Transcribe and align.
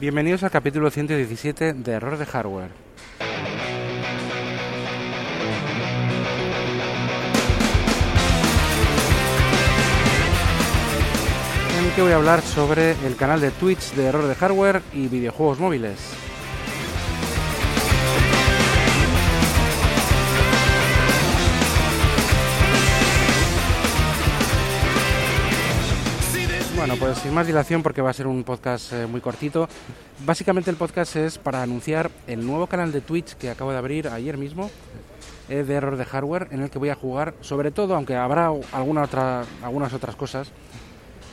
Bienvenidos 0.00 0.42
al 0.44 0.50
capítulo 0.50 0.90
117 0.90 1.74
de 1.74 1.92
Error 1.92 2.16
de 2.16 2.24
Hardware. 2.24 2.70
En 11.78 11.84
el 11.84 11.92
que 11.94 12.00
voy 12.00 12.12
a 12.12 12.16
hablar 12.16 12.40
sobre 12.40 12.92
el 13.06 13.14
canal 13.16 13.42
de 13.42 13.50
Twitch 13.50 13.92
de 13.92 14.06
Error 14.06 14.26
de 14.26 14.34
Hardware 14.36 14.80
y 14.94 15.08
videojuegos 15.08 15.58
móviles. 15.58 15.98
Sin 27.14 27.34
más 27.34 27.46
dilación 27.46 27.82
porque 27.82 28.02
va 28.02 28.10
a 28.10 28.12
ser 28.12 28.26
un 28.26 28.44
podcast 28.44 28.92
eh, 28.92 29.06
muy 29.06 29.20
cortito. 29.20 29.68
Básicamente 30.24 30.70
el 30.70 30.76
podcast 30.76 31.16
es 31.16 31.38
para 31.38 31.62
anunciar 31.62 32.10
el 32.26 32.46
nuevo 32.46 32.66
canal 32.66 32.92
de 32.92 33.00
Twitch 33.00 33.34
que 33.34 33.50
acabo 33.50 33.72
de 33.72 33.78
abrir 33.78 34.08
ayer 34.08 34.36
mismo 34.36 34.70
eh, 35.48 35.64
de 35.64 35.74
error 35.74 35.96
de 35.96 36.04
hardware 36.04 36.48
en 36.50 36.62
el 36.62 36.70
que 36.70 36.78
voy 36.78 36.90
a 36.90 36.94
jugar 36.94 37.34
sobre 37.40 37.70
todo, 37.70 37.96
aunque 37.96 38.14
habrá 38.16 38.52
alguna 38.72 39.02
otra, 39.02 39.44
algunas 39.62 39.92
otras 39.92 40.14
cosas, 40.14 40.52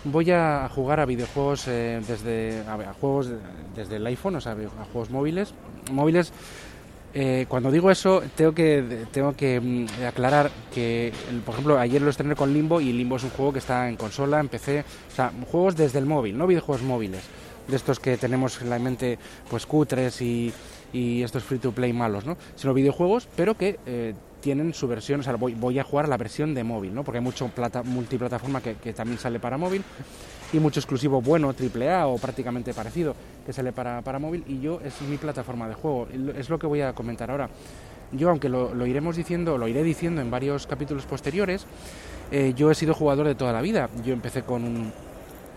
voy 0.04 0.32
a 0.32 0.70
jugar 0.74 1.00
a 1.00 1.06
videojuegos 1.06 1.68
eh, 1.68 2.02
desde 2.08 2.64
juegos 3.00 3.30
desde 3.76 3.98
el 3.98 4.08
iPhone, 4.08 4.36
o 4.36 4.42
sea, 4.42 4.54
a 4.54 4.86
juegos 4.92 5.10
móviles, 5.10 5.54
móviles 5.92 6.32
eh, 7.14 7.46
cuando 7.48 7.72
digo 7.72 7.90
eso, 7.90 8.22
tengo 8.36 8.54
que, 8.54 9.06
tengo 9.12 9.34
que 9.34 9.60
mm, 9.60 10.06
aclarar 10.08 10.52
que, 10.74 11.14
por 11.46 11.54
ejemplo, 11.54 11.80
ayer 11.80 12.02
lo 12.02 12.10
estrené 12.10 12.36
con 12.36 12.54
Limbo 12.54 12.82
y 12.82 12.94
Limbo 12.94 13.16
es 13.16 13.24
un 13.24 13.30
juego 13.32 13.54
que 13.54 13.60
está 13.60 13.90
en 13.90 13.96
consola, 13.96 14.40
en 14.40 14.50
PC, 14.50 14.82
o 15.12 15.16
sea, 15.16 15.32
juegos 15.50 15.76
desde 15.76 16.00
el 16.00 16.06
móvil, 16.06 16.38
no 16.38 16.48
videojuegos 16.48 16.84
móviles, 16.84 17.24
de 17.68 17.76
estos 17.76 18.00
que 18.00 18.18
tenemos 18.18 18.62
en 18.62 18.70
la 18.70 18.80
mente, 18.80 19.18
pues 19.50 19.66
cutres 19.66 20.22
y, 20.22 20.54
y 20.94 21.24
estos 21.24 21.44
free 21.44 21.60
to 21.60 21.72
play 21.72 21.94
malos, 21.94 22.26
¿no? 22.26 22.38
Sino 22.56 22.74
videojuegos, 22.74 23.28
pero 23.36 23.56
que 23.56 23.80
eh, 23.86 24.14
tienen 24.42 24.74
su 24.74 24.88
versión, 24.88 25.22
o 25.22 25.24
sea, 25.24 25.36
voy, 25.36 25.80
a 25.80 25.84
jugar 25.84 26.08
la 26.08 26.18
versión 26.18 26.54
de 26.54 26.64
móvil, 26.64 26.94
¿no? 26.94 27.04
Porque 27.04 27.18
hay 27.18 27.24
mucho 27.24 27.48
plata, 27.48 27.84
multiplataforma 27.84 28.62
que, 28.62 28.94
también 28.94 29.20
sale 29.20 29.40
para 29.40 29.58
móvil 29.58 29.84
y 30.54 30.60
mucho 30.60 30.80
exclusivo 30.80 31.22
bueno, 31.22 31.54
AAA 31.54 32.08
o 32.08 32.18
prácticamente 32.18 32.74
parecido, 32.74 33.16
que 33.46 33.54
sale 33.54 33.72
para, 33.72 34.02
para 34.02 34.20
móvil 34.20 34.44
y 34.48 34.60
yo 34.60 34.80
es 34.84 35.02
mi 35.02 35.18
plataforma 35.18 35.68
de 35.68 35.76
juego, 35.76 36.08
es 36.38 36.50
lo 36.50 36.60
que 36.60 36.68
voy 36.68 36.82
a 36.82 36.94
comentar 36.94 37.32
ahora. 37.32 37.50
Yo, 38.14 38.30
aunque 38.30 38.48
lo, 38.48 38.74
lo 38.74 38.86
iremos 38.86 39.18
diciendo, 39.18 39.58
lo 39.58 39.68
iré 39.68 39.84
diciendo 39.84 40.22
en 40.22 40.32
varios 40.32 40.66
capítulos 40.66 41.06
posteriores, 41.06 41.66
eh, 42.32 42.54
yo 42.56 42.72
he 42.72 42.76
sido 42.76 42.94
jugador 42.94 43.28
de 43.28 43.36
toda 43.36 43.52
la 43.52 43.62
vida. 43.62 43.90
Yo 44.06 44.14
empecé 44.14 44.44
con 44.44 44.64
un, 44.64 44.94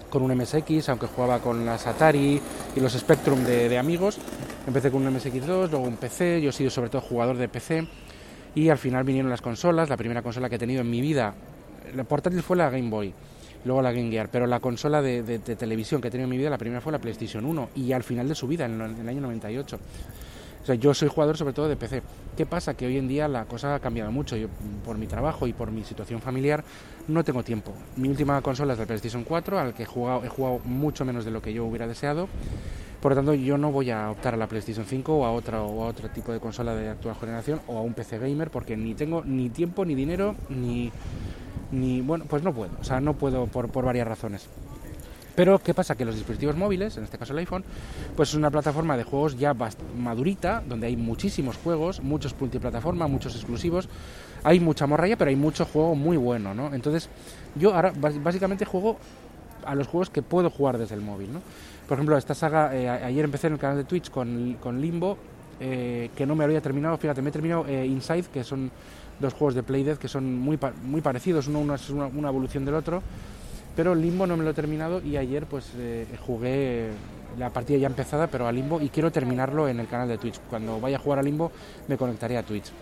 con 0.09 0.23
un 0.23 0.37
MSX, 0.37 0.89
aunque 0.89 1.07
jugaba 1.07 1.39
con 1.39 1.65
las 1.65 1.87
Atari 1.87 2.41
y 2.75 2.81
los 2.81 2.93
Spectrum 2.93 3.45
de, 3.45 3.69
de 3.69 3.79
amigos. 3.79 4.19
Empecé 4.67 4.91
con 4.91 5.07
un 5.07 5.15
MSX2, 5.15 5.71
luego 5.71 5.81
un 5.81 5.97
PC, 5.97 6.41
yo 6.43 6.51
he 6.51 6.53
sido 6.53 6.71
sobre 6.71 6.91
todo 6.91 7.03
jugador 7.03 7.37
de 7.37 7.49
PC 7.49 7.87
y 8.55 8.69
al 8.69 8.79
final 8.79 9.05
vinieron 9.05 9.31
las 9.31 9.43
consolas. 9.43 9.89
La 9.89 9.97
primera 9.97 10.23
consola 10.23 10.49
que 10.49 10.57
he 10.57 10.59
tenido 10.59 10.81
en 10.81 10.91
mi 10.91 11.01
vida, 11.01 11.35
la 11.95 12.05
portátil 12.05 12.43
fue 12.43 12.57
la 12.57 12.71
Game 12.71 12.91
Boy 12.91 13.15
luego 13.65 13.83
la 13.83 13.93
Game 13.93 14.11
Gear, 14.11 14.29
pero 14.31 14.47
la 14.47 14.61
consola 14.61 15.03
de, 15.03 15.23
de, 15.23 15.39
de, 15.39 15.57
televisión 15.57 16.01
que 16.01 16.09
he 16.09 16.11
tenido 16.11 16.25
en 16.25 16.31
mi 16.31 16.39
vida, 16.39 16.51
la 16.51 16.59
primera 16.59 16.81
fue 16.81 16.93
la 16.93 16.99
PlayStation 16.99 17.45
1 17.45 17.71
y 17.77 17.93
al 17.93 18.03
final 18.03 18.29
de 18.29 18.35
su 18.35 18.47
vida, 18.47 18.65
en, 18.65 18.81
en 18.81 18.99
el 18.99 19.09
año 19.09 19.21
98. 19.21 19.79
O 20.63 20.67
sea, 20.67 20.75
yo 20.75 20.93
soy 20.93 21.09
jugador 21.09 21.39
sobre 21.39 21.55
todo 21.55 21.69
de 21.69 21.77
PC. 21.77 22.03
¿Qué 22.37 22.45
pasa? 22.45 22.75
Que 22.75 22.87
hoy 22.87 22.99
en 22.99 23.09
día 23.09 23.29
la 23.29 23.47
cosa 23.47 23.75
ha 23.75 23.81
cambiado 23.81 24.13
mucho. 24.13 24.37
Yo, 24.37 24.49
por 24.85 24.99
mi 24.99 25.07
trabajo 25.07 25.47
y 25.47 25.53
por 25.53 25.71
mi 25.71 25.85
situación 25.85 26.21
familiar, 26.21 26.63
no 27.09 27.25
tengo 27.25 27.43
tiempo. 27.43 27.73
Mi 27.97 28.09
última 28.09 28.41
consola 28.43 28.75
es 28.75 28.79
la 28.79 28.87
PlayStation 28.87 29.25
4, 29.25 29.59
al 29.59 29.75
que 29.75 29.85
he 29.85 29.87
jugado, 29.87 30.23
he 30.25 30.29
jugado 30.29 30.61
mucho 30.65 31.05
menos 31.05 31.25
de 31.25 31.31
lo 31.31 31.41
que 31.41 31.53
yo 31.53 31.65
hubiera 31.65 31.87
deseado. 31.87 32.29
Por 33.01 33.13
lo 33.13 33.17
tanto, 33.17 33.33
yo 33.35 33.57
no 33.57 33.73
voy 33.73 33.91
a 33.91 34.11
optar 34.11 34.35
a 34.35 34.37
la 34.37 34.47
PlayStation 34.47 34.85
5 34.85 35.17
o 35.17 35.25
a, 35.25 35.33
otra, 35.33 35.63
o 35.63 35.85
a 35.85 35.87
otro 35.87 36.11
tipo 36.11 36.33
de 36.33 36.41
consola 36.41 36.75
de 36.75 36.91
actual 36.91 37.17
generación 37.17 37.61
o 37.67 37.79
a 37.79 37.81
un 37.81 37.95
PC 37.95 38.19
gamer 38.19 38.51
porque 38.51 38.77
ni 38.77 38.95
tengo 38.95 39.23
ni 39.25 39.49
tiempo, 39.49 39.87
ni 39.87 39.95
dinero, 39.95 40.37
ni, 40.51 40.93
ni 41.73 42.03
bueno, 42.03 42.27
pues 42.29 42.43
no 42.43 42.53
puedo, 42.53 42.73
o 42.79 42.85
sea, 42.85 43.01
no 43.01 43.15
puedo 43.15 43.47
por, 43.47 43.71
por 43.71 43.87
varias 43.87 44.07
razones. 44.07 44.49
Pero 45.35 45.59
¿qué 45.59 45.73
pasa? 45.73 45.95
Que 45.95 46.05
los 46.05 46.15
dispositivos 46.15 46.57
móviles, 46.57 46.99
en 46.99 47.05
este 47.05 47.17
caso 47.17 47.33
el 47.33 47.39
iPhone, 47.39 47.65
pues 48.15 48.29
es 48.31 48.35
una 48.35 48.51
plataforma 48.51 48.99
de 48.99 49.05
juegos 49.05 49.39
ya 49.39 49.55
madurita, 49.97 50.63
donde 50.69 50.89
hay 50.89 50.97
muchísimos 50.97 51.57
juegos, 51.57 52.03
muchos 52.03 52.35
multiplataforma, 52.39 53.07
muchos 53.07 53.35
exclusivos, 53.35 53.89
hay 54.43 54.61
mucha 54.61 54.87
morralla, 54.87 55.17
pero 55.17 55.31
hay 55.31 55.37
mucho 55.37 55.65
juego 55.65 55.95
muy 55.95 56.19
bueno, 56.19 56.53
¿no? 56.53 56.75
Entonces, 56.75 57.09
yo 57.55 57.75
ahora 57.75 57.93
básicamente 57.95 58.67
juego 58.67 58.99
a 59.71 59.75
los 59.77 59.87
juegos 59.87 60.11
que 60.11 60.21
puedo 60.21 60.51
jugar 60.51 60.79
desde 60.79 60.97
el 60.97 61.01
móvil, 61.01 61.33
¿no? 61.33 61.41
Por 61.89 61.97
ejemplo, 61.97 62.17
esta 62.17 62.35
saga, 62.35 62.75
eh, 62.75 62.89
ayer 62.89 63.25
empecé 63.25 63.47
en 63.47 63.53
el 63.55 63.59
canal 63.59 63.77
de 63.77 63.85
Twitch 63.85 64.11
con, 64.11 64.57
con 64.61 64.81
Limbo, 64.81 65.17
eh, 65.61 66.11
que 66.17 66.27
no 66.27 66.35
me 66.35 66.43
había 66.45 66.61
terminado, 66.61 66.97
fíjate, 66.97 67.23
me 67.23 67.29
he 67.29 67.33
terminado 67.33 67.65
eh, 67.69 67.87
Inside, 67.87 68.25
que 68.33 68.43
son 68.43 68.71
dos 69.21 69.33
juegos 69.35 69.55
de 69.55 69.63
Playdead 69.63 69.99
que 69.99 70.09
son 70.09 70.39
muy, 70.39 70.59
muy 70.83 71.01
parecidos, 71.03 71.47
uno, 71.47 71.75
es 71.75 71.89
una, 71.91 72.29
evolución 72.29 72.65
del 72.65 72.75
otro, 72.75 73.03
pero 73.77 73.95
Limbo 73.95 74.27
no 74.27 74.37
me 74.37 74.43
lo 74.45 74.51
he 74.51 74.55
terminado 74.55 75.01
y 75.03 75.17
ayer 75.17 75.47
pues 75.47 75.73
jugué 76.27 76.91
la 77.39 77.51
partida 77.51 77.79
ya 77.79 77.87
empezada, 77.87 78.27
pero 78.27 78.49
a 78.49 78.53
Limbo 78.53 78.81
y 78.81 78.89
quiero 78.89 79.13
terminarlo 79.13 79.69
en 79.69 79.79
el 79.79 79.87
canal 79.87 80.09
de 80.09 80.19
Twitch. 80.19 80.41
Cuando 80.49 80.81
vaya 80.81 80.97
a 80.97 81.01
jugar 81.01 81.21
a 81.21 81.23
Limbo 81.23 81.53
me 81.87 81.97
conectaré 81.97 82.39
a 82.39 82.43
Twitch. 82.43 82.73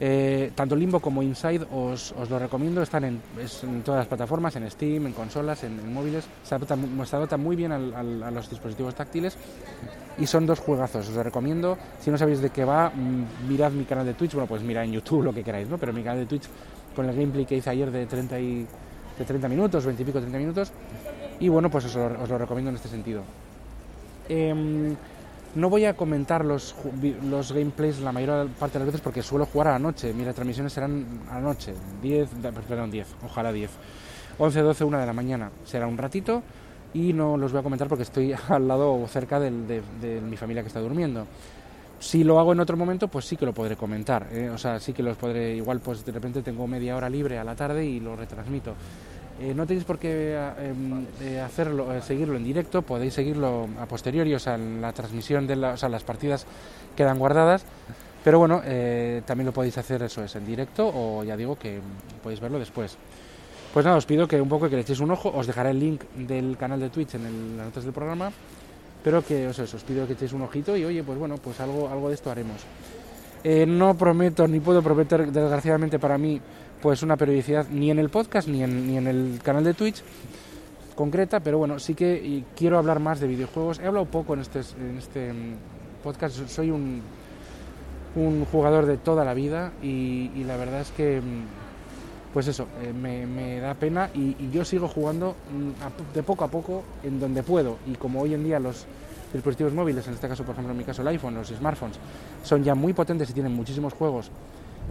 Eh, 0.00 0.52
tanto 0.54 0.76
Limbo 0.76 1.00
como 1.00 1.22
Inside 1.22 1.66
os, 1.72 2.12
os 2.12 2.30
lo 2.30 2.38
recomiendo, 2.38 2.82
están 2.82 3.04
en, 3.04 3.20
es, 3.42 3.64
en, 3.64 3.82
todas 3.82 3.98
las 3.98 4.06
plataformas, 4.06 4.54
en 4.54 4.70
Steam, 4.70 5.06
en 5.06 5.12
consolas, 5.12 5.64
en, 5.64 5.92
móviles, 5.92 6.24
se 6.44 6.54
adaptan, 6.54 7.40
muy 7.40 7.56
bien 7.56 7.72
al, 7.72 7.92
al, 7.94 8.22
a 8.22 8.30
los 8.30 8.48
dispositivos 8.48 8.94
táctiles 8.94 9.36
y 10.18 10.26
son 10.26 10.46
dos 10.46 10.58
juegazos, 10.60 11.08
os 11.08 11.14
lo 11.14 11.22
recomiendo. 11.22 11.78
Si 12.00 12.10
no 12.10 12.18
sabéis 12.18 12.40
de 12.40 12.50
qué 12.50 12.64
va, 12.64 12.92
mirad 13.48 13.72
mi 13.72 13.84
canal 13.84 14.06
de 14.06 14.14
Twitch, 14.14 14.34
bueno, 14.34 14.46
pues 14.46 14.62
mirad 14.62 14.84
en 14.84 14.92
YouTube 14.92 15.22
lo 15.24 15.32
que 15.32 15.42
queráis, 15.42 15.68
¿no? 15.68 15.78
Pero 15.78 15.92
mi 15.92 16.02
canal 16.02 16.20
de 16.20 16.26
Twitch 16.26 16.48
con 16.94 17.08
el 17.08 17.14
gameplay 17.14 17.44
que 17.44 17.56
hice 17.56 17.70
ayer 17.70 17.90
de 17.90 18.06
30, 18.06 18.40
y, 18.40 18.66
de 19.18 19.24
30 19.24 19.48
minutos, 19.48 19.84
20 19.84 20.02
y 20.02 20.06
pico, 20.06 20.18
30 20.18 20.38
minutos, 20.38 20.72
y 21.38 21.48
bueno, 21.48 21.70
pues 21.70 21.84
os 21.84 22.28
lo, 22.28 22.38
recomiendo 22.38 22.70
en 22.70 22.76
este 22.76 22.88
sentido. 22.88 23.22
Eh, 24.28 24.94
no 25.58 25.68
voy 25.68 25.84
a 25.86 25.94
comentar 25.94 26.44
los, 26.44 26.74
los 27.28 27.52
gameplays 27.52 27.98
la 27.98 28.12
mayor 28.12 28.48
parte 28.50 28.74
de 28.74 28.84
las 28.84 28.86
veces 28.86 29.00
porque 29.00 29.22
suelo 29.22 29.44
jugar 29.44 29.68
a 29.68 29.72
la 29.72 29.78
noche. 29.78 30.12
Mis 30.14 30.24
retransmisiones 30.24 30.72
serán 30.72 31.04
a 31.28 31.34
la 31.34 31.40
noche, 31.40 31.74
10, 32.00 32.28
perdón, 32.68 32.90
10, 32.90 33.16
ojalá 33.24 33.52
10. 33.52 33.70
11, 34.38 34.60
12, 34.60 34.84
1 34.84 34.98
de 34.98 35.06
la 35.06 35.12
mañana. 35.12 35.50
Será 35.64 35.88
un 35.88 35.98
ratito 35.98 36.42
y 36.94 37.12
no 37.12 37.36
los 37.36 37.50
voy 37.50 37.60
a 37.60 37.62
comentar 37.64 37.88
porque 37.88 38.04
estoy 38.04 38.34
al 38.48 38.68
lado 38.68 38.94
o 38.94 39.06
cerca 39.08 39.40
de, 39.40 39.50
de, 39.50 39.82
de, 40.00 40.20
mi 40.20 40.36
familia 40.36 40.62
que 40.62 40.68
está 40.68 40.80
durmiendo. 40.80 41.26
Si 41.98 42.22
lo 42.22 42.38
hago 42.38 42.52
en 42.52 42.60
otro 42.60 42.76
momento, 42.76 43.08
pues 43.08 43.24
sí 43.24 43.36
que 43.36 43.44
lo 43.44 43.52
podré 43.52 43.74
comentar. 43.74 44.28
¿eh? 44.30 44.48
O 44.50 44.58
sea, 44.58 44.78
sí 44.78 44.92
que 44.92 45.02
los 45.02 45.16
podré. 45.16 45.56
Igual, 45.56 45.80
pues 45.80 46.04
de 46.04 46.12
repente 46.12 46.42
tengo 46.42 46.68
media 46.68 46.96
hora 46.96 47.10
libre 47.10 47.36
a 47.36 47.42
la 47.42 47.56
tarde 47.56 47.84
y 47.84 47.98
lo 47.98 48.14
retransmito. 48.14 48.74
Eh, 49.40 49.54
no 49.54 49.66
tenéis 49.66 49.84
por 49.84 49.98
qué 49.98 50.36
eh, 51.20 51.40
hacerlo, 51.40 51.94
eh, 51.94 52.02
seguirlo 52.02 52.36
en 52.36 52.44
directo, 52.44 52.82
podéis 52.82 53.14
seguirlo 53.14 53.68
a 53.80 53.86
posteriori, 53.86 54.34
o 54.34 54.38
sea, 54.38 54.56
en 54.56 54.80
la 54.80 54.92
transmisión 54.92 55.46
de 55.46 55.54
la, 55.54 55.74
o 55.74 55.76
sea, 55.76 55.88
las 55.88 56.02
partidas 56.02 56.44
quedan 56.96 57.18
guardadas, 57.18 57.64
pero 58.24 58.40
bueno, 58.40 58.60
eh, 58.64 59.22
también 59.24 59.46
lo 59.46 59.52
podéis 59.52 59.78
hacer 59.78 60.02
eso 60.02 60.24
es 60.24 60.34
en 60.34 60.44
directo 60.44 60.90
o 60.92 61.22
ya 61.22 61.36
digo 61.36 61.56
que 61.56 61.80
podéis 62.22 62.40
verlo 62.40 62.58
después. 62.58 62.96
Pues 63.72 63.84
nada, 63.84 63.96
os 63.96 64.06
pido 64.06 64.26
que 64.26 64.40
un 64.40 64.48
poco 64.48 64.68
que 64.68 64.74
le 64.74 64.82
echéis 64.82 65.00
un 65.00 65.12
ojo, 65.12 65.30
os 65.32 65.46
dejaré 65.46 65.70
el 65.70 65.78
link 65.78 66.02
del 66.16 66.56
canal 66.56 66.80
de 66.80 66.90
Twitch 66.90 67.14
en 67.14 67.26
el, 67.26 67.56
las 67.56 67.66
notas 67.66 67.84
del 67.84 67.92
programa, 67.92 68.32
pero 69.04 69.24
que 69.24 69.46
o 69.46 69.50
os 69.50 69.84
pido 69.86 70.06
que 70.06 70.14
echéis 70.14 70.32
un 70.32 70.42
ojito 70.42 70.76
y 70.76 70.84
oye, 70.84 71.04
pues 71.04 71.18
bueno, 71.18 71.36
pues 71.36 71.60
algo, 71.60 71.88
algo 71.88 72.08
de 72.08 72.14
esto 72.14 72.30
haremos. 72.30 72.64
Eh, 73.44 73.66
no 73.66 73.94
prometo 73.94 74.48
ni 74.48 74.60
puedo 74.60 74.82
prometer, 74.82 75.30
desgraciadamente 75.30 75.98
para 75.98 76.18
mí, 76.18 76.40
pues 76.82 77.02
una 77.02 77.16
periodicidad 77.16 77.68
ni 77.70 77.90
en 77.90 77.98
el 77.98 78.08
podcast 78.08 78.48
ni 78.48 78.62
en, 78.62 78.86
ni 78.86 78.96
en 78.96 79.06
el 79.06 79.40
canal 79.42 79.64
de 79.64 79.74
Twitch 79.74 80.02
concreta, 80.98 81.38
pero 81.38 81.58
bueno, 81.58 81.78
sí 81.78 81.94
que 81.94 82.42
quiero 82.56 82.76
hablar 82.76 82.98
más 82.98 83.20
de 83.20 83.28
videojuegos. 83.28 83.78
He 83.78 83.86
hablado 83.86 84.06
poco 84.06 84.34
en 84.34 84.40
este, 84.40 84.62
en 84.80 84.98
este 84.98 85.32
podcast, 86.02 86.48
soy 86.48 86.72
un, 86.72 87.02
un 88.16 88.44
jugador 88.46 88.84
de 88.84 88.96
toda 88.96 89.24
la 89.24 89.32
vida 89.32 89.72
y, 89.80 90.42
la 90.44 90.56
verdad 90.56 90.80
es 90.80 90.90
que, 90.90 91.22
pues 92.32 92.48
eso, 92.48 92.66
eh, 92.82 92.92
me, 92.92 93.60
da 93.60 93.74
pena 93.74 94.10
y, 94.12 94.34
y, 94.40 94.50
yo 94.52 94.64
sigo 94.64 94.88
jugando 94.88 95.36
de 96.12 96.22
poco 96.24 96.42
a 96.42 96.48
poco 96.48 96.82
en 97.04 97.20
donde 97.20 97.44
puedo 97.44 97.78
y 97.86 97.94
como 97.94 98.20
hoy 98.20 98.34
en 98.34 98.42
día 98.42 98.58
los 98.58 98.84
dispositivos 99.32 99.72
móviles, 99.72 100.06
en 100.06 100.14
este 100.14 100.28
caso, 100.28 100.44
por 100.44 100.54
ejemplo, 100.54 100.72
en 100.72 100.78
mi 100.78 100.84
caso 100.84 101.02
el 101.02 101.08
iPhone, 101.08 101.34
los 101.34 101.48
smartphones, 101.48 101.98
son 102.42 102.64
ya 102.64 102.74
muy 102.74 102.92
potentes 102.92 103.30
y 103.30 103.32
tienen 103.32 103.54
muchísimos 103.54 103.92
juegos 103.92 104.30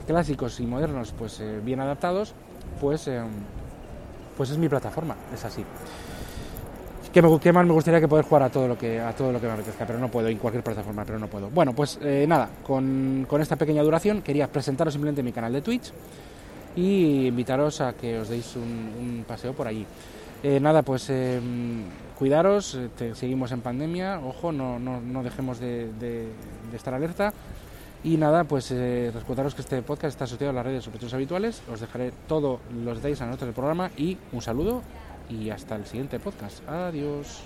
clásicos 0.06 0.60
y 0.60 0.66
modernos, 0.66 1.14
pues 1.18 1.40
eh, 1.40 1.60
bien 1.64 1.80
adaptados, 1.80 2.34
pues, 2.80 3.08
eh, 3.08 3.22
pues 4.36 4.50
es 4.50 4.58
mi 4.58 4.70
plataforma, 4.70 5.16
es 5.34 5.44
así. 5.44 5.64
¿Qué, 7.12 7.22
me, 7.22 7.40
¿Qué, 7.40 7.52
más 7.52 7.66
me 7.66 7.74
gustaría 7.74 8.00
que 8.00 8.08
poder 8.08 8.26
jugar 8.26 8.44
a 8.44 8.50
todo 8.50 8.68
lo 8.68 8.78
que 8.78 9.00
a 9.00 9.16
todo 9.16 9.32
lo 9.32 9.42
que 9.42 9.48
me 9.48 9.54
apetezca, 9.54 9.88
pero 9.88 9.98
no 9.98 10.10
puedo, 10.10 10.28
en 10.28 10.38
cualquier 10.38 10.64
plataforma, 10.64 11.04
pero 11.04 11.18
no 11.18 11.28
puedo. 11.28 11.50
Bueno, 11.50 11.74
pues 11.74 11.98
eh, 12.02 12.26
nada, 12.28 12.50
con, 12.64 13.26
con, 13.28 13.42
esta 13.42 13.56
pequeña 13.56 13.82
duración 13.82 14.22
quería 14.22 14.48
presentaros 14.48 14.94
simplemente 14.94 15.24
mi 15.24 15.32
canal 15.32 15.54
de 15.54 15.62
Twitch 15.62 15.92
y 16.78 17.28
invitaros 17.28 17.82
a 17.82 17.92
que 17.94 18.20
os 18.20 18.30
deis 18.30 18.56
un, 18.56 18.64
un 18.64 19.26
paseo 19.28 19.52
por 19.54 19.68
allí. 19.68 19.86
Eh, 20.44 20.60
nada, 20.60 20.84
pues 20.84 21.10
eh, 21.10 21.42
cuidaros, 22.18 22.76
eh, 22.76 22.90
te- 22.96 23.16
seguimos 23.16 23.52
en 23.52 23.62
pandemia, 23.62 24.20
ojo, 24.24 24.52
no, 24.52 24.78
no, 24.80 25.02
no 25.02 25.24
dejemos 25.24 25.60
de, 25.60 25.92
de- 26.00 26.28
estar 26.76 26.94
alerta. 26.94 27.34
Y 28.04 28.16
nada, 28.16 28.44
pues 28.44 28.70
eh, 28.72 29.12
recordaros 29.14 29.56
que 29.56 29.62
este 29.62 29.82
podcast 29.82 30.14
está 30.14 30.26
asociado 30.26 30.52
a 30.52 30.54
las 30.54 30.66
redes 30.66 30.84
sospechosos 30.84 31.16
habituales. 31.16 31.62
Os 31.70 31.82
dejaré 31.82 32.14
todos 32.28 32.60
los 32.84 32.98
detalles 32.98 33.20
las 33.20 33.30
notas 33.30 33.48
del 33.48 33.56
programa 33.56 33.90
y 33.98 34.16
un 34.32 34.42
saludo 34.42 34.84
y 35.30 35.50
hasta 35.50 35.76
el 35.76 35.86
siguiente 35.88 36.20
podcast. 36.20 36.62
Adiós. 36.70 37.42